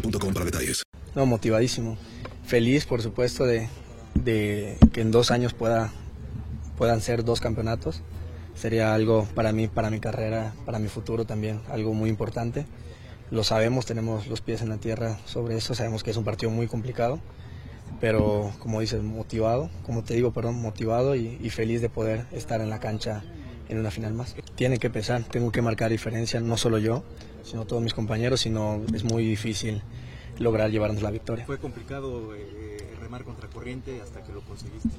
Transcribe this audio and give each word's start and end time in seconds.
para 0.00 0.44
detalles. 0.44 0.82
No, 1.14 1.26
motivadísimo. 1.26 1.96
Feliz, 2.44 2.84
por 2.86 3.02
supuesto, 3.02 3.44
de, 3.44 3.68
de 4.14 4.76
que 4.92 5.00
en 5.00 5.10
dos 5.10 5.30
años 5.30 5.54
pueda, 5.54 5.92
puedan 6.76 7.00
ser 7.00 7.24
dos 7.24 7.40
campeonatos. 7.40 8.02
Sería 8.54 8.94
algo 8.94 9.26
para 9.34 9.52
mí, 9.52 9.68
para 9.68 9.90
mi 9.90 10.00
carrera, 10.00 10.54
para 10.64 10.78
mi 10.78 10.88
futuro 10.88 11.26
también, 11.26 11.60
algo 11.70 11.92
muy 11.92 12.08
importante. 12.08 12.66
Lo 13.30 13.44
sabemos, 13.44 13.86
tenemos 13.86 14.28
los 14.28 14.40
pies 14.40 14.62
en 14.62 14.68
la 14.68 14.78
tierra 14.78 15.18
sobre 15.26 15.56
eso, 15.56 15.74
sabemos 15.74 16.02
que 16.02 16.10
es 16.12 16.16
un 16.16 16.24
partido 16.24 16.50
muy 16.50 16.68
complicado, 16.68 17.18
pero 18.00 18.52
como 18.60 18.80
dices, 18.80 19.02
motivado, 19.02 19.68
como 19.84 20.04
te 20.04 20.14
digo, 20.14 20.32
perdón, 20.32 20.62
motivado 20.62 21.16
y, 21.16 21.38
y 21.42 21.50
feliz 21.50 21.80
de 21.80 21.88
poder 21.88 22.26
estar 22.32 22.60
en 22.60 22.70
la 22.70 22.78
cancha 22.78 23.24
en 23.68 23.78
una 23.78 23.90
final 23.90 24.14
más. 24.14 24.34
Tiene 24.54 24.78
que 24.78 24.90
pesar, 24.90 25.24
tengo 25.24 25.52
que 25.52 25.62
marcar 25.62 25.90
diferencia, 25.90 26.40
no 26.40 26.56
solo 26.56 26.78
yo, 26.78 27.04
sino 27.42 27.64
todos 27.64 27.82
mis 27.82 27.94
compañeros, 27.94 28.40
sino 28.40 28.82
es 28.94 29.04
muy 29.04 29.24
difícil 29.24 29.82
lograr 30.38 30.70
llevarnos 30.70 31.02
la 31.02 31.10
victoria. 31.10 31.46
Fue 31.46 31.58
complicado 31.58 32.34
eh, 32.34 32.94
remar 33.00 33.24
contra 33.24 33.48
corriente 33.48 34.00
hasta 34.02 34.22
que 34.22 34.32
lo 34.32 34.42
conseguiste. 34.42 34.90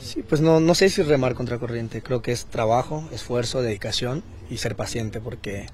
Sí, 0.00 0.22
pues 0.22 0.40
no, 0.40 0.60
no 0.60 0.74
sé 0.74 0.88
si 0.88 1.02
remar 1.02 1.34
contra 1.34 1.58
corriente, 1.58 2.02
creo 2.02 2.22
que 2.22 2.32
es 2.32 2.46
trabajo, 2.46 3.06
esfuerzo, 3.12 3.60
dedicación 3.60 4.22
y 4.48 4.56
ser 4.56 4.74
paciente, 4.74 5.20
porque 5.20 5.66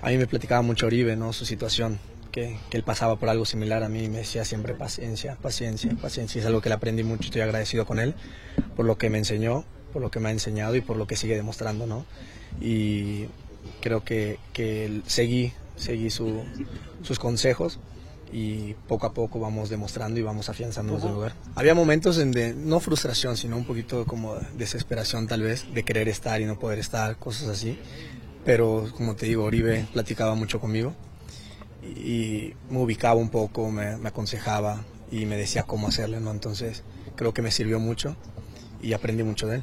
a 0.00 0.08
mí 0.08 0.16
me 0.16 0.26
platicaba 0.26 0.62
mucho 0.62 0.86
Oribe, 0.86 1.14
¿no? 1.14 1.32
su 1.32 1.44
situación, 1.44 1.98
que, 2.32 2.56
que 2.70 2.76
él 2.78 2.84
pasaba 2.84 3.16
por 3.16 3.28
algo 3.28 3.44
similar 3.44 3.82
a 3.82 3.88
mí 3.88 4.04
y 4.04 4.08
me 4.08 4.18
decía 4.18 4.44
siempre 4.44 4.74
paciencia, 4.74 5.36
paciencia, 5.36 5.94
paciencia, 6.00 6.38
y 6.38 6.40
es 6.40 6.46
algo 6.46 6.62
que 6.62 6.70
le 6.70 6.74
aprendí 6.74 7.04
mucho, 7.04 7.24
estoy 7.24 7.42
agradecido 7.42 7.84
con 7.84 7.98
él 7.98 8.14
por 8.76 8.86
lo 8.86 8.96
que 8.96 9.10
me 9.10 9.18
enseñó, 9.18 9.64
por 9.94 10.02
lo 10.02 10.10
que 10.10 10.18
me 10.18 10.28
ha 10.28 10.32
enseñado 10.32 10.74
y 10.74 10.80
por 10.80 10.96
lo 10.96 11.06
que 11.06 11.14
sigue 11.14 11.36
demostrando, 11.36 11.86
¿no? 11.86 12.04
Y 12.60 13.26
creo 13.80 14.04
que, 14.04 14.40
que 14.52 15.00
seguí, 15.06 15.52
seguí 15.76 16.10
su, 16.10 16.42
sus 17.02 17.20
consejos 17.20 17.78
y 18.32 18.74
poco 18.88 19.06
a 19.06 19.14
poco 19.14 19.38
vamos 19.38 19.70
demostrando 19.70 20.18
y 20.18 20.24
vamos 20.24 20.48
afianzándonos 20.48 21.04
del 21.04 21.12
lugar. 21.12 21.34
Había 21.54 21.76
momentos 21.76 22.18
en 22.18 22.32
de, 22.32 22.54
no 22.54 22.80
frustración, 22.80 23.36
sino 23.36 23.56
un 23.56 23.64
poquito 23.64 24.04
como 24.04 24.34
desesperación 24.58 25.28
tal 25.28 25.42
vez, 25.42 25.72
de 25.72 25.84
querer 25.84 26.08
estar 26.08 26.40
y 26.40 26.44
no 26.44 26.58
poder 26.58 26.80
estar, 26.80 27.16
cosas 27.16 27.48
así. 27.48 27.78
Pero 28.44 28.90
como 28.96 29.14
te 29.14 29.26
digo, 29.26 29.44
Oribe 29.44 29.86
platicaba 29.92 30.34
mucho 30.34 30.60
conmigo 30.60 30.92
y 31.84 32.54
me 32.68 32.78
ubicaba 32.78 33.14
un 33.14 33.30
poco, 33.30 33.70
me, 33.70 33.96
me 33.96 34.08
aconsejaba 34.08 34.82
y 35.12 35.24
me 35.26 35.36
decía 35.36 35.62
cómo 35.62 35.86
hacerle, 35.86 36.20
¿no? 36.20 36.32
Entonces 36.32 36.82
creo 37.14 37.32
que 37.32 37.42
me 37.42 37.52
sirvió 37.52 37.78
mucho 37.78 38.16
y 38.82 38.92
aprendí 38.92 39.22
mucho 39.22 39.46
de 39.46 39.56
él. 39.56 39.62